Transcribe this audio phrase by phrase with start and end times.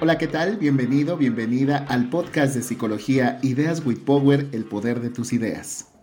[0.00, 0.58] Hola, ¿qué tal?
[0.58, 5.95] Bienvenido, bienvenida al podcast de psicología Ideas with Power, el poder de tus ideas.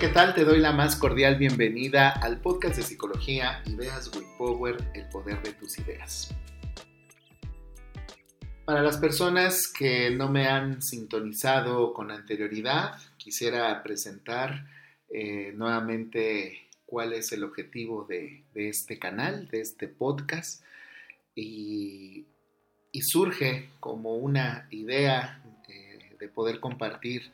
[0.00, 0.34] ¿Qué tal?
[0.34, 5.42] Te doy la más cordial bienvenida al podcast de psicología Ideas with Power, el poder
[5.42, 6.34] de tus ideas.
[8.64, 14.66] Para las personas que no me han sintonizado con anterioridad, quisiera presentar
[15.10, 20.64] eh, nuevamente cuál es el objetivo de, este canal, de este podcast,
[21.34, 22.24] y,
[23.02, 27.30] surge como una idea eh, de poder compartir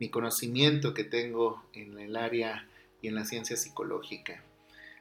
[0.00, 2.66] mi conocimiento que tengo en el área
[3.02, 4.42] y en la ciencia psicológica.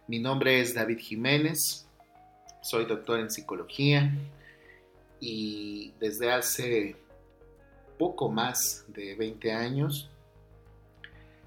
[0.08, 1.88] Mi nombre es David Jiménez,
[2.62, 4.14] soy doctor en psicología
[5.22, 6.98] y desde hace
[7.98, 10.10] poco más de 20 años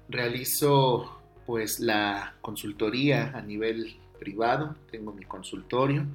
[0.09, 6.05] realizo pues la consultoría a nivel privado, tengo mi consultorio,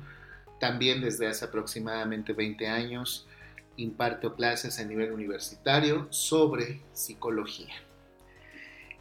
[0.58, 3.28] también desde hace aproximadamente 20 años
[3.78, 7.74] imparto clases a nivel universitario sobre psicología.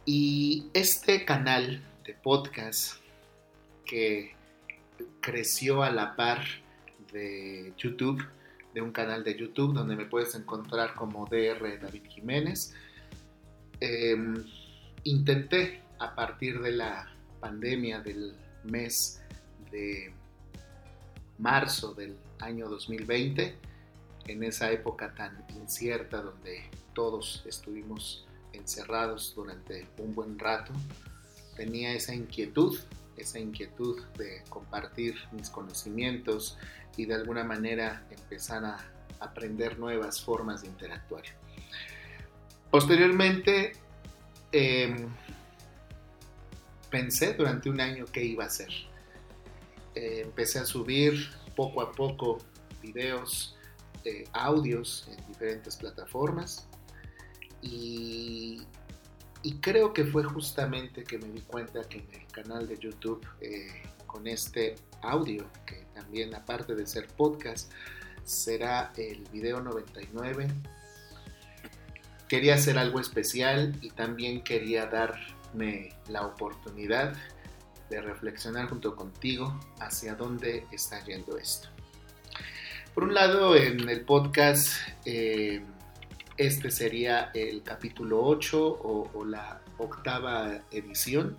[0.06, 2.94] Y este canal de podcast
[3.84, 4.34] que
[5.20, 6.42] creció a la par
[7.12, 8.24] de YouTube,
[8.72, 12.74] de un canal de YouTube donde me puedes encontrar como DR David Jiménez,
[13.80, 14.44] em,
[15.04, 18.34] intenté a partir de la pandemia del
[18.64, 19.20] mes
[19.70, 20.12] de
[21.38, 23.56] marzo del año 2020,
[24.28, 30.72] en esa época tan incierta donde todos estuvimos encerrados durante un buen rato,
[31.56, 32.78] tenía esa inquietud,
[33.16, 36.58] esa inquietud de compartir mis conocimientos
[36.96, 38.78] y de alguna manera empezar a
[39.20, 41.24] aprender nuevas formas de interactuar.
[42.70, 43.72] Posteriormente,
[44.52, 45.08] em,
[46.90, 48.70] pensé durante un año qué iba a hacer.
[49.94, 52.38] Eh, empecé a subir poco a poco
[52.82, 53.57] videos
[54.32, 56.68] audios en diferentes plataformas
[57.62, 58.62] y,
[59.60, 63.82] creo que fue justamente que me di cuenta que en el canal de YouTube eh,
[64.06, 67.72] con este audio, que también aparte de ser podcast,
[68.24, 70.48] será el video 99.
[72.28, 77.16] Quería hacer algo especial y también quería darme la oportunidad
[77.88, 81.68] de reflexionar junto contigo hacia dónde está yendo esto.
[82.98, 84.70] Por un lado, en el podcast,
[85.04, 85.62] eh,
[86.36, 91.36] este sería el capítulo 8 o, la octava edición,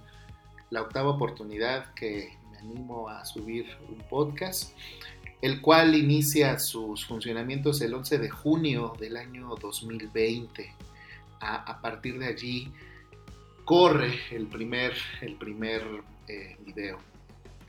[0.69, 4.73] la octava oportunidad que me animo a subir un podcast,
[5.41, 10.73] el cual inicia sus funcionamientos el 11 de junio del año 2020.
[11.41, 12.71] A, partir de allí
[13.65, 15.83] corre el primer, el primer
[16.29, 16.99] eh, video,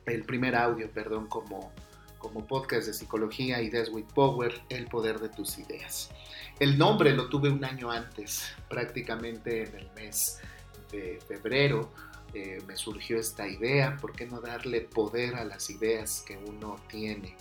[0.06, 1.72] el primer audio, perdón, como
[2.20, 6.10] como podcast de psicología, Ideas with Power, el poder de tus ideas.
[6.60, 10.38] El nombre lo tuve un año antes, prácticamente en el mes
[10.92, 11.90] de febrero.
[12.34, 16.76] Eh, me surgió esta idea, ¿por qué no darle poder a las ideas que uno
[16.88, 17.34] tiene?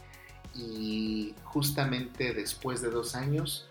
[0.55, 3.69] Y justamente después de dos años,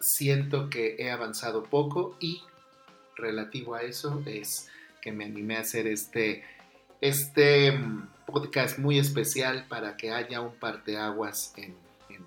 [0.00, 2.42] siento que he avanzado poco y
[3.16, 4.68] relativo a eso es
[5.00, 6.44] que me animé a hacer este,
[7.00, 7.78] este
[8.30, 11.76] podcast muy especial para que haya un parteaguas en,
[12.08, 12.24] en,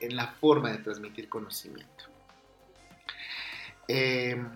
[0.00, 2.04] en la forma de transmitir conocimiento.
[3.88, 4.48] Em,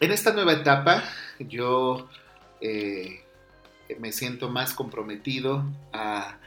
[0.00, 1.04] en esta nueva etapa
[1.38, 2.08] yo
[2.60, 3.22] eh,
[3.98, 6.38] me siento más comprometido a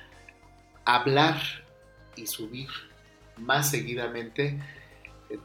[0.86, 1.40] hablar
[2.16, 2.70] y subir
[3.38, 4.60] más seguidamente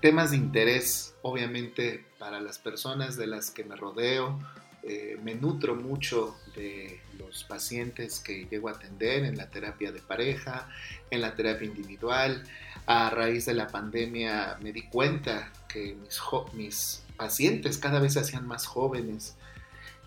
[0.00, 4.38] temas de interés, obviamente, para las personas de las que me rodeo,
[4.84, 10.00] eh, me nutro mucho de los pacientes que llego a atender en la terapia de
[10.00, 10.68] pareja,
[11.10, 12.42] en la terapia individual.
[12.86, 15.96] A raíz de la pandemia me di cuenta que
[16.54, 19.36] mis, pacientes cada vez se hacían más jóvenes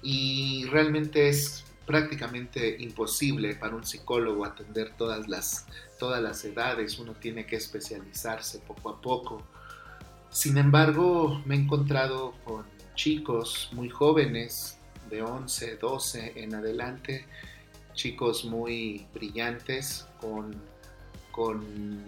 [0.01, 5.67] y realmente es prácticamente imposible para un psicólogo atender todas las,
[5.97, 9.41] todas las edades, uno tiene que especializarse poco a poco.
[10.31, 17.25] Sin embargo, me he encontrado con chicos muy jóvenes, de 11, 12 en adelante,
[17.93, 20.55] chicos muy brillantes, con,
[21.31, 22.03] con,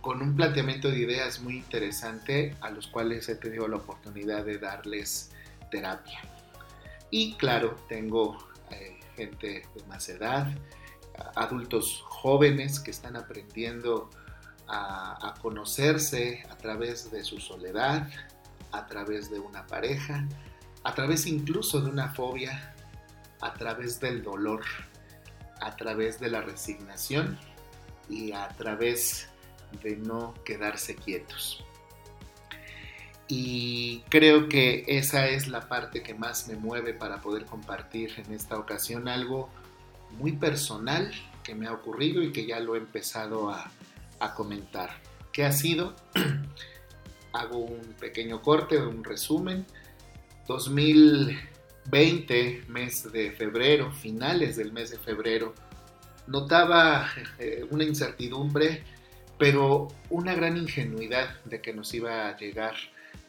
[0.00, 4.58] con un planteamiento de ideas muy interesante a los cuales he tenido la oportunidad de
[4.58, 5.30] darles
[5.70, 6.20] terapia.
[7.10, 8.36] Y claro, tengo
[8.70, 10.48] eh, gente de más edad,
[11.34, 14.10] adultos jóvenes que están aprendiendo
[14.68, 18.08] a, conocerse a través de su soledad,
[18.72, 20.26] a través de una pareja,
[20.84, 22.74] a través incluso de una fobia,
[23.40, 24.62] a través del dolor,
[25.60, 27.38] a través de la resignación
[28.08, 29.28] y a través
[29.82, 31.64] de no quedarse quietos.
[33.28, 38.32] Y creo que esa es la parte que más me mueve para poder compartir en
[38.32, 39.50] esta ocasión algo
[40.18, 41.12] muy personal
[41.42, 43.70] que me ha ocurrido y que ya lo he empezado a,
[44.34, 44.90] comentar.
[45.32, 45.94] ¿Qué ha sido?
[47.32, 49.64] Hago un pequeño corte, un resumen.
[50.46, 55.54] 2020, mes de febrero, finales del mes de febrero,
[56.26, 57.08] notaba
[57.38, 58.82] eh, una incertidumbre,
[59.38, 62.74] pero una gran ingenuidad de que nos iba a llegar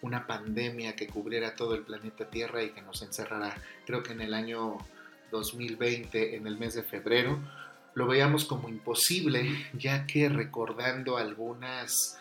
[0.02, 3.56] una pandemia que cubriera todo el planeta Tierra y que nos encerrará,
[3.86, 4.78] creo que en el año
[5.31, 7.40] 2020, en el mes de febrero,
[7.94, 12.19] lo veíamos como imposible, ya que recordando algunas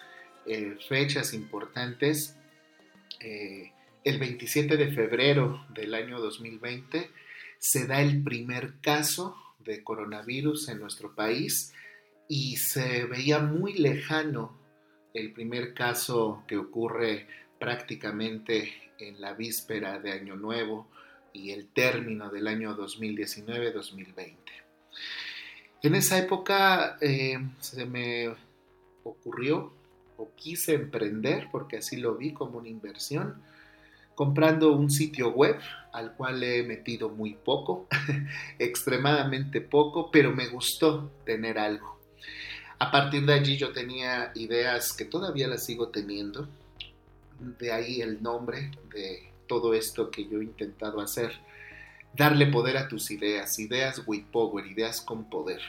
[0.49, 2.37] eh, fechas importantes,
[3.21, 3.73] eh,
[4.05, 7.11] el 27 de febrero del año 2020
[7.59, 11.75] se da el primer caso de coronavirus en nuestro país
[12.29, 14.59] y se veía muy lejano
[15.13, 17.27] el primer caso que ocurre
[17.59, 20.89] prácticamente en la víspera de Año Nuevo
[21.33, 24.35] y el término del año 2019-2020.
[25.83, 28.35] En esa época eh, se me
[29.05, 29.78] ocurrió
[30.19, 33.41] o quise emprender, porque así lo vi como una inversión,
[34.15, 35.57] comprando un sitio web
[35.93, 37.87] al cual he metido muy poco,
[38.59, 41.99] extremadamente poco, pero me gustó tener algo.
[42.81, 46.49] A partir de allí yo tenía ideas que todavía las sigo teniendo,
[47.39, 51.33] de ahí el nombre de todo esto que yo he intentado hacer.
[52.13, 55.61] Darle poder a tus ideas, ideas with power, ideas con poder.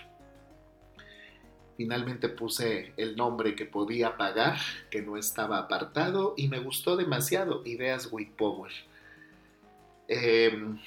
[1.79, 4.57] Finalmente puse el nombre que podía pagar,
[4.91, 8.69] que no estaba apartado y me gustó demasiado, Ideas with Power.
[10.09, 10.77] Em,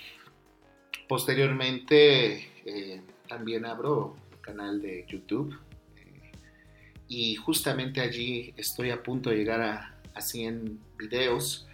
[1.08, 5.56] posteriormente eh, también abro un canal de YouTube
[5.96, 6.32] eh,
[7.08, 11.66] y justamente allí estoy a punto de llegar a a 100 videos.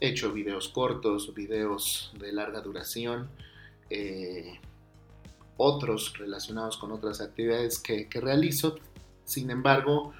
[0.00, 3.28] He hecho videos cortos, videos de larga duración,
[3.90, 4.60] eh,
[5.62, 8.76] otros relacionados con otras actividades que, realizo.
[9.24, 10.14] Sin embargo,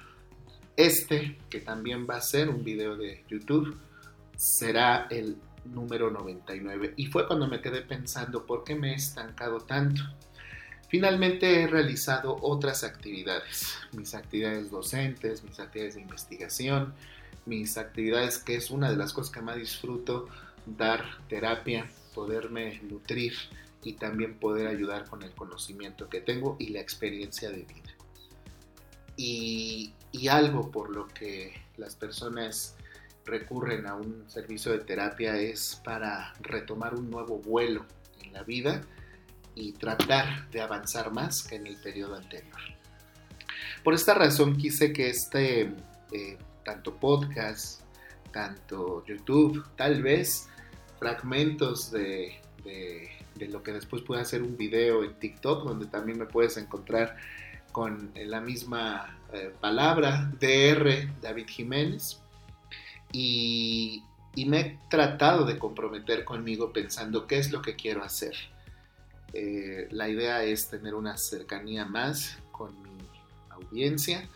[0.77, 3.75] este, que también va a ser un video de YouTube,
[4.35, 6.93] será el número 99.
[6.95, 10.03] Y fue cuando me quedé pensando, ¿por qué me he estancado tanto?
[10.89, 16.93] Finalmente he realizado otras actividades, mis actividades docentes, mis actividades de investigación,
[17.47, 20.27] mis actividades, que es una de las cosas que más disfruto,
[20.65, 23.33] dar terapia, poderme nutrir
[23.83, 27.95] y también poder ayudar con el conocimiento que tengo y la experiencia de vida.
[29.17, 32.75] Y, y algo por lo que las personas
[33.25, 37.85] recurren a un servicio de terapia es para retomar un nuevo vuelo
[38.23, 38.81] en la vida
[39.55, 42.59] y tratar de avanzar más que en el periodo anterior.
[43.83, 45.73] Por esta razón quise que este
[46.11, 47.81] eh, tanto podcast,
[48.31, 50.47] tanto YouTube, tal vez
[50.99, 52.39] fragmentos de,
[53.39, 57.17] lo que después pueda ser un video en TikTok, donde también me puedes encontrar
[57.71, 62.19] con la misma eh, palabra, DR David Jiménez.
[63.11, 64.03] Y,
[64.47, 68.33] me he tratado de comprometer conmigo pensando qué es lo que quiero hacer.
[69.33, 72.97] Eh, la idea es tener una cercanía más con mi
[73.49, 74.29] audiencia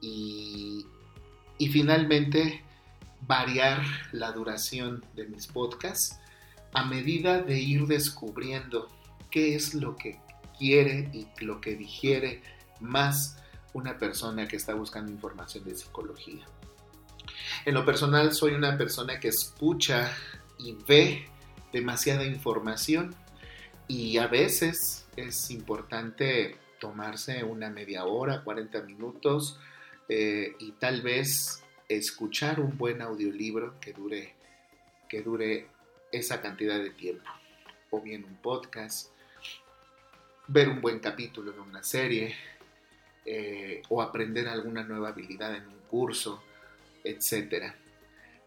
[0.00, 0.86] y,
[1.56, 2.62] y finalmente,
[3.26, 6.18] variar la duración de mis podcasts
[6.72, 8.88] a medida de ir descubriendo
[9.30, 10.20] qué es lo que
[10.58, 12.42] quiere y lo que digiere
[12.80, 13.38] más
[13.72, 16.44] una persona que está buscando información de psicología.
[17.64, 20.12] En lo personal soy una persona que escucha
[20.58, 21.26] y ve
[21.72, 23.14] demasiada información
[23.86, 29.58] y a veces es importante tomarse una media hora, 40 minutos
[30.08, 34.34] eh, y tal vez escuchar un buen audiolibro que dure,
[35.08, 35.68] que dure
[36.12, 37.28] esa cantidad de tiempo,
[37.90, 39.10] o bien un podcast,
[40.46, 42.34] ver un buen capítulo en una serie,
[43.24, 46.42] eh, o aprender alguna nueva habilidad en un curso,
[47.04, 47.72] etc.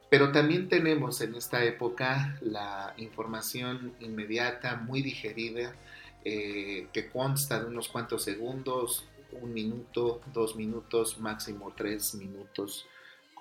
[0.10, 5.75] Pero también tenemos en esta época la información inmediata, muy digerida,
[6.24, 9.06] eh, que consta de unos cuantos segundos
[9.39, 12.86] un minuto, dos minutos, máximo tres minutos,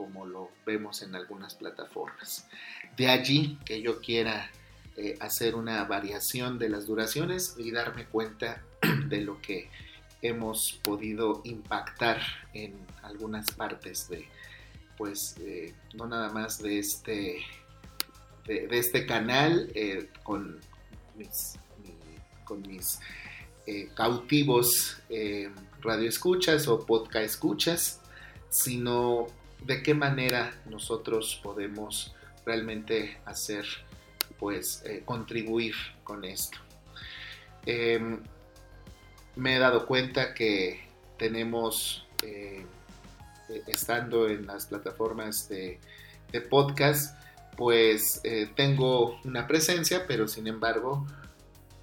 [0.01, 2.49] como lo vemos en algunas plataformas.
[2.97, 4.51] De allí que yo quiera
[4.97, 8.63] eh, hacer una variación de las duraciones y darme cuenta
[9.09, 9.69] de lo que
[10.23, 12.23] hemos podido impactar
[12.55, 14.27] en algunas partes de,
[14.97, 17.41] pues, eh, no nada más de este,
[18.47, 20.61] de, este canal eh, con
[21.15, 21.59] mis,
[22.47, 23.01] con mis
[23.95, 24.97] cautivos
[25.83, 28.01] radioescuchas o podcast escuchas,
[28.49, 29.29] sino
[29.65, 32.15] de qué manera nosotros podemos
[32.45, 33.65] realmente hacer,
[34.39, 35.75] pues, eh, contribuir
[36.05, 36.59] con esto.
[37.67, 38.23] Em,
[39.37, 40.81] me he dado cuenta que
[41.19, 42.65] tenemos, eh,
[43.49, 45.79] eh, estando en las plataformas de,
[46.49, 47.19] podcast,
[47.57, 48.23] pues
[48.55, 51.05] tengo una presencia, pero sin embargo,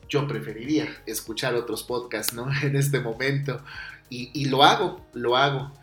[0.08, 2.48] yo preferiría escuchar otros podcasts, ¿no?
[2.64, 3.62] En este momento.
[4.10, 5.74] Y lo hago, lo hago.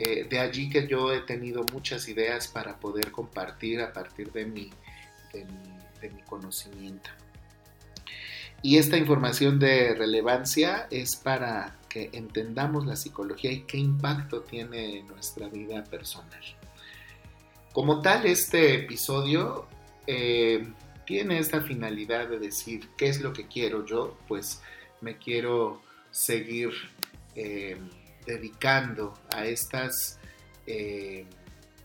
[0.00, 4.46] Eh, de allí que yo he tenido muchas ideas para poder compartir a partir de
[4.46, 4.70] mi,
[5.32, 7.10] de mi, conocimiento.
[8.62, 15.00] Y esta información de relevancia es para que entendamos la psicología y qué impacto tiene
[15.00, 16.44] en nuestra vida personal.
[17.72, 19.66] Como tal, este episodio
[20.06, 20.64] eh,
[21.06, 24.62] tiene esta finalidad de decir qué es lo que quiero yo, pues
[25.00, 26.70] me quiero seguir
[27.34, 27.76] eh,
[28.28, 30.18] dedicando a estos
[30.66, 31.24] eh,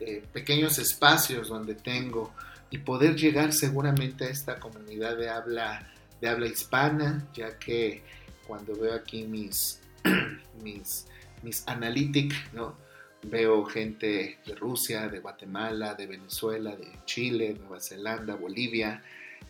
[0.01, 2.33] eh, pequeños espacios donde tengo
[2.69, 8.03] y poder llegar seguramente a esta comunidad de habla, de habla hispana, ya que
[8.45, 9.79] cuando veo aquí mis,
[10.61, 11.07] mis,
[11.41, 12.75] mis analytics, ¿no?
[13.21, 19.01] Veo gente de Rusia, de Guatemala, de Venezuela, de Chile, Nueva Zelanda, Bolivia,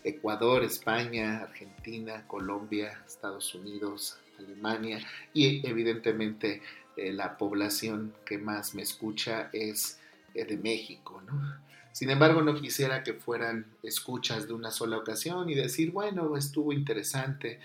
[0.04, 5.00] Ecuador, España, Argentina, Colombia, Estados Unidos, Alemania
[5.32, 6.62] y evidentemente
[6.96, 9.98] eh, la población que más me escucha es
[10.34, 11.64] eh, de México, ¿no?
[11.92, 16.72] Sin embargo, no quisiera que fueran escuchas de una sola ocasión y decir, bueno, estuvo
[16.72, 17.60] interesante.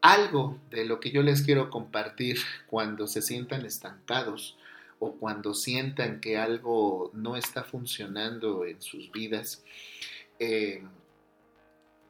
[0.00, 4.56] Algo de lo que yo les quiero compartir cuando se sientan estancados
[5.00, 9.62] o cuando sientan que algo no está funcionando en sus vidas.
[10.38, 10.82] Eh,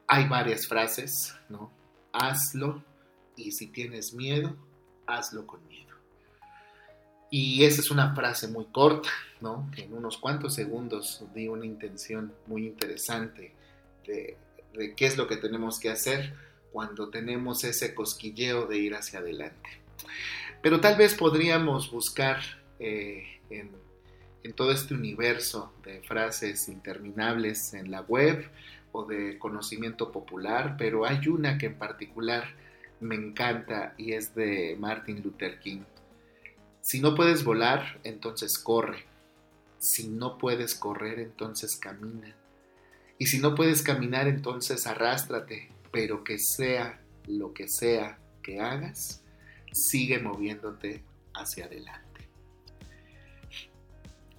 [0.07, 1.71] hay varias frases, ¿no?
[2.13, 2.83] Hazlo
[3.35, 4.55] y si tienes miedo,
[5.05, 5.88] hazlo con miedo.
[7.31, 9.09] Y esa es una frase muy corta,
[9.39, 9.69] ¿no?
[9.77, 13.53] En unos cuantos segundos di una intención muy interesante
[14.07, 14.37] de,
[14.95, 16.33] qué es lo que tenemos que hacer
[16.71, 19.69] cuando tenemos ese cosquilleo de ir hacia adelante.
[20.61, 22.41] Pero tal vez podríamos buscar
[22.79, 23.71] eh, en,
[24.43, 28.49] en todo este universo de frases interminables en la web
[28.91, 32.45] o de conocimiento popular, pero hay una que en particular
[32.99, 35.81] me encanta y es de Martin Luther King
[36.89, 39.05] si no puedes volar, entonces corre.
[39.77, 42.35] Si no puedes correr, entonces camina.
[43.19, 45.69] Y si no puedes caminar, entonces arrástrate.
[45.91, 49.21] Pero que sea lo que sea que hagas,
[49.71, 51.03] sigue moviéndote
[51.35, 52.27] hacia adelante.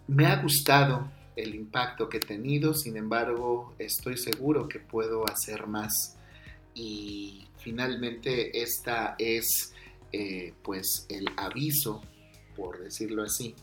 [0.08, 5.68] Me ha gustado el impacto que he tenido, sin embargo, estoy seguro que puedo hacer
[5.68, 6.16] más.
[6.74, 9.72] Y finalmente esta es
[10.12, 12.02] eh, pues el aviso
[12.60, 13.54] por decirlo así,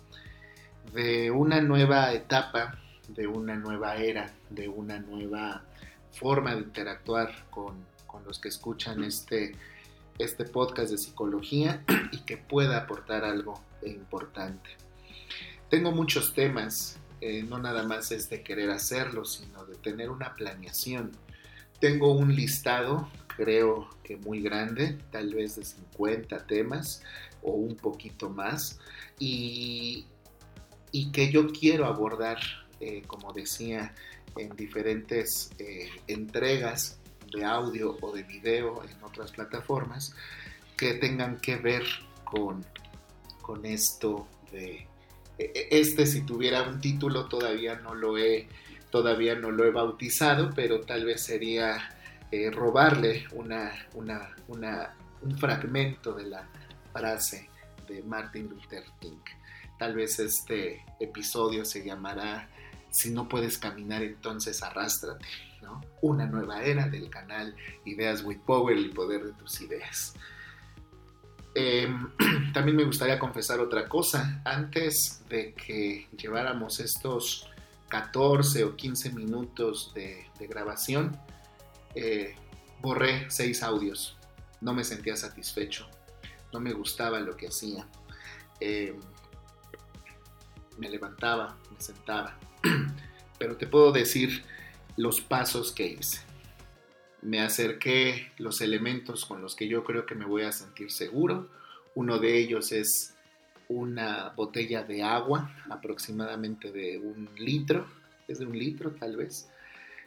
[0.91, 5.63] de una nueva etapa, de una nueva era, de una nueva
[6.11, 7.85] forma de interactuar con,
[8.25, 9.55] los que escuchan este,
[10.17, 14.71] este podcast de psicología y que pueda aportar algo importante.
[15.69, 20.33] Tengo muchos temas, eh, no nada más es de querer hacerlo, sino de tener una
[20.33, 21.11] planeación.
[21.79, 27.03] Tengo un listado, creo que muy grande, tal vez de 50 temas,
[27.41, 28.79] o un poquito más
[29.19, 30.05] y,
[30.91, 32.37] y que yo quiero abordar,
[32.79, 33.93] eh, como decía,
[34.35, 36.99] en diferentes eh, entregas
[37.31, 40.15] de audio o de video en otras plataformas
[40.75, 41.83] que tengan que ver
[42.23, 42.65] con,
[43.41, 44.87] con esto de
[45.37, 48.47] e, e, este si tuviera un título todavía no lo he
[48.89, 51.97] todavía no lo he bautizado pero tal vez sería
[52.31, 56.47] eh, robarle una, una, una, un fragmento de la
[56.97, 57.49] frase
[57.87, 59.21] de Martin Luther King.
[59.77, 62.49] Tal vez este episodio se llamará
[62.89, 65.25] Si no puedes caminar, entonces arrástrate.
[65.61, 65.81] ¿no?
[66.01, 70.13] Una nueva era del canal Ideas with Power, el poder de tus ideas.
[71.53, 72.09] Em,
[72.53, 74.41] también me gustaría confesar otra cosa.
[74.45, 77.49] Antes de que lleváramos estos
[77.89, 81.19] 14 o 15 minutos de, grabación,
[81.93, 82.35] eh,
[82.81, 84.17] borré seis audios.
[84.61, 85.87] No me sentía satisfecho
[86.57, 87.87] no me gustaba lo que hacía.
[88.59, 88.95] Eh,
[90.79, 92.35] me levantaba, me sentaba,
[93.39, 94.43] pero te puedo decir
[94.95, 96.21] los pasos que hice.
[97.21, 101.47] me acerqué los elementos con los que yo creo que me voy a sentir seguro.
[101.93, 103.13] Uno de ellos es
[103.67, 107.87] una botella de agua, aproximadamente de un litro,
[108.27, 109.47] es de un litro tal vez,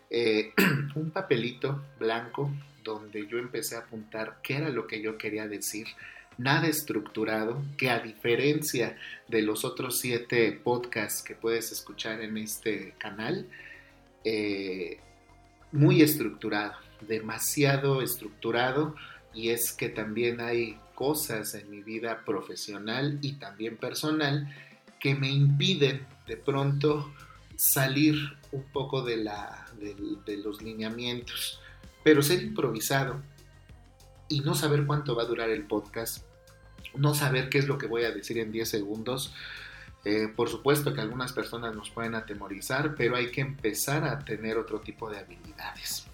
[0.09, 0.53] eh,
[0.97, 2.51] un papelito blanco
[2.83, 5.87] donde yo empecé a apuntar qué era lo que yo quería decir,
[6.39, 8.97] nada estructurado, que a diferencia
[9.29, 13.47] de los otros siete podcasts que puedes escuchar en este canal,
[14.25, 14.99] eh,
[15.73, 16.75] muy estructurado,
[17.07, 18.95] demasiado estructurado,
[19.33, 24.55] y es que también hay cosas en mi vida profesional y también personal
[24.99, 27.13] que me impiden de pronto
[27.57, 28.17] salir
[28.53, 31.61] un poco la, de, los lineamientos,
[32.05, 33.23] pero ser improvisado
[34.31, 36.25] y no saber cuánto va a durar el podcast,
[36.95, 39.35] no saber qué es lo que voy a decir en 10 segundos.
[40.05, 44.57] Eh, por supuesto que algunas personas nos pueden atemorizar, pero hay que empezar a tener
[44.57, 46.07] otro tipo de habilidades.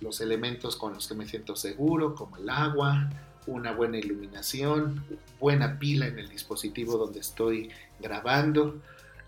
[0.00, 3.10] Los elementos con los que me siento seguro, como el agua,
[3.46, 5.04] una buena iluminación,
[5.40, 8.80] buena pila en el dispositivo donde estoy grabando.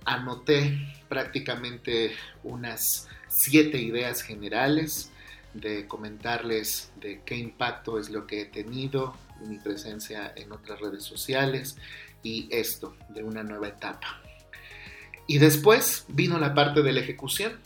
[0.05, 0.79] Anoté
[1.09, 2.13] prácticamente
[2.45, 5.11] unas siete ideas generales
[5.55, 11.05] de comentarles de qué impacto es lo que he tenido, mi presencia en otras redes
[11.05, 11.77] sociales
[12.23, 14.21] y esto de una nueva etapa.
[15.27, 17.61] Y después vino la parte de la ejecución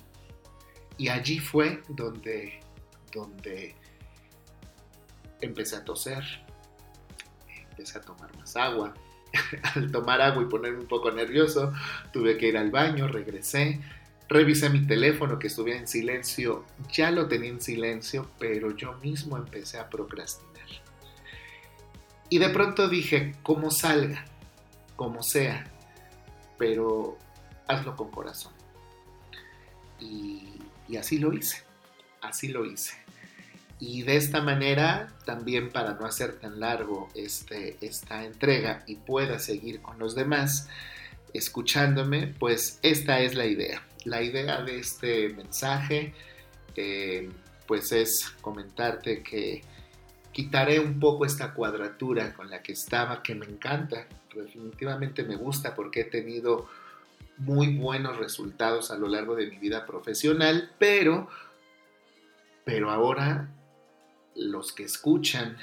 [0.96, 2.60] y allí fue donde,
[3.12, 3.74] donde
[5.40, 6.24] empecé a toser,
[7.70, 8.94] empecé a tomar más agua.
[9.74, 11.72] Al tomar agua y ponerme un poco nervioso,
[12.12, 13.78] tuve que ir al baño, regresé,
[14.28, 19.36] revisé mi teléfono que estuviera en silencio, ya lo tenía en silencio, pero yo mismo
[19.36, 20.48] empecé a procrastinar.
[22.28, 24.24] Y de pronto dije, como salga,
[24.96, 25.66] como sea,
[26.58, 27.16] pero
[27.66, 28.52] hazlo con corazón.
[29.98, 30.60] Y,
[30.98, 31.62] así lo hice,
[32.20, 32.96] así lo hice.
[33.80, 39.38] Y de esta manera, también para no hacer tan largo este, esta entrega y pueda
[39.38, 40.68] seguir con los demás
[41.32, 43.82] escuchándome, pues esta es la idea.
[44.04, 46.14] La idea de este mensaje,
[46.76, 47.30] eh,
[47.66, 49.62] pues es comentarte que
[50.32, 55.74] quitaré un poco esta cuadratura con la que estaba, que me encanta, definitivamente me gusta
[55.74, 56.68] porque he tenido
[57.38, 61.28] muy buenos resultados a lo largo de mi vida profesional, pero,
[62.64, 63.48] pero ahora
[64.34, 65.56] los que escuchan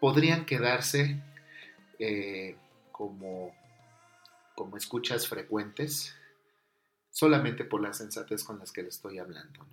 [0.00, 1.20] podrían quedarse
[1.98, 2.56] eh,
[2.92, 3.54] como,
[4.54, 6.14] como escuchas frecuentes
[7.18, 9.66] solamente por la sensatez con las que le estoy hablando.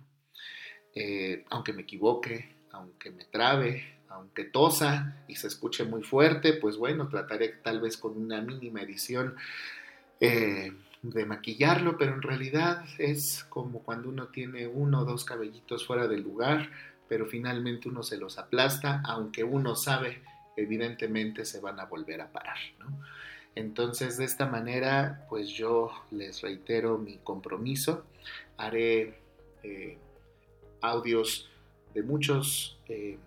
[0.92, 6.76] Eh, aunque me equivoque, aunque me trabe, aunque tosa y se escuche muy fuerte, pues
[6.76, 9.36] bueno, trataré tal vez con una mínima edición
[10.18, 15.86] eh, de maquillarlo, pero en realidad es como cuando uno tiene uno o dos cabellitos
[15.86, 16.68] fuera del lugar,
[17.08, 20.20] pero finalmente uno se los aplasta, aunque uno sabe,
[20.56, 22.58] evidentemente se van a volver a parar.
[23.56, 28.04] Entonces, de esta manera, pues yo les reitero mi compromiso.
[28.58, 29.18] Haré
[29.62, 29.98] eh,
[30.82, 31.48] audios
[31.94, 33.18] de muchos eh,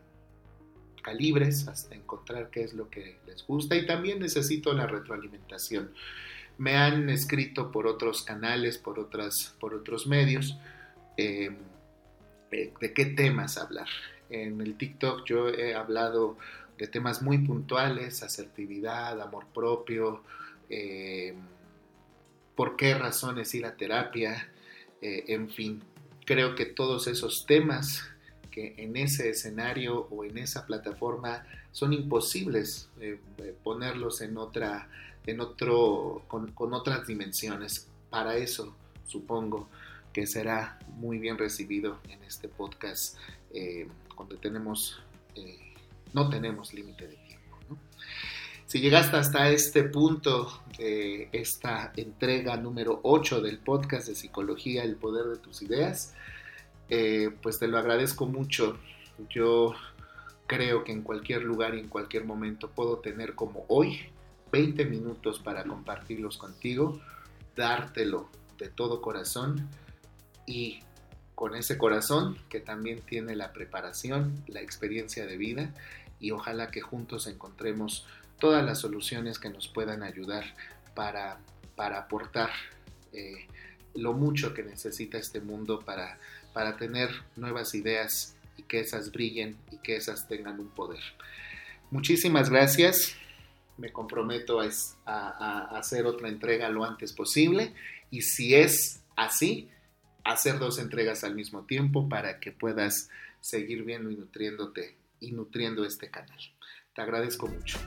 [1.01, 5.91] calibres hasta encontrar qué es lo que les gusta y también necesito la retroalimentación.
[6.59, 10.57] Me han escrito por otros canales, por, otras, por otros medios.
[11.17, 11.51] Eh,
[12.51, 13.87] de, qué temas hablar.
[14.29, 16.37] En el TikTok yo he hablado
[16.79, 20.23] de temas muy puntuales, asertividad, amor propio,
[20.69, 21.35] eh,
[22.55, 24.49] por qué razones ir a terapia,
[25.01, 25.83] eh, en fin,
[26.25, 28.03] creo que todos esos temas
[28.49, 33.19] que en ese escenario o en esa plataforma son imposibles eh,
[33.61, 34.89] ponerlos en otra,
[35.25, 37.89] en otro, con, otras dimensiones.
[38.09, 38.73] Para eso,
[39.05, 39.67] supongo,
[40.13, 43.17] que será muy bien recibido en este podcast
[44.15, 45.01] cuando tenemos,
[46.13, 47.57] no tenemos límite de tiempo.
[48.65, 54.95] Si llegaste hasta este punto de esta entrega número 8 del podcast de Psicología, el
[54.95, 56.13] poder de tus ideas,
[56.87, 58.77] eh, pues te lo agradezco mucho.
[59.29, 59.73] Yo
[60.45, 64.01] creo que en cualquier lugar y en cualquier momento puedo tener como hoy
[64.51, 66.99] 20 minutos para compartirlos contigo,
[67.55, 69.67] dártelo de todo corazón
[70.45, 70.79] y
[71.35, 75.73] con ese corazón que también tiene la preparación, la experiencia de vida
[76.19, 78.05] y ojalá que juntos encontremos
[78.39, 80.55] todas las soluciones que nos puedan ayudar
[80.95, 81.39] para,
[81.75, 82.49] para aportar
[83.13, 83.47] eh,
[83.95, 86.17] lo mucho que necesita este mundo para,
[86.53, 91.01] para tener nuevas ideas y que esas brillen y que esas tengan un poder.
[91.91, 93.15] Muchísimas gracias.
[93.77, 94.67] Me comprometo a,
[95.05, 97.73] a hacer otra entrega lo antes posible
[98.11, 99.69] y si es así,
[100.23, 103.09] hacer dos entregas al mismo tiempo para que puedas
[103.41, 106.39] seguir viendo y nutriéndote y nutriendo este canal.
[106.93, 107.79] Te agradezco mucho.